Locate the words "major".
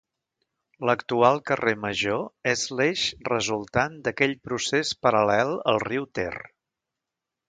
1.83-2.23